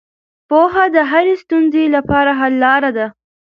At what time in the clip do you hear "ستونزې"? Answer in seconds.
1.43-1.83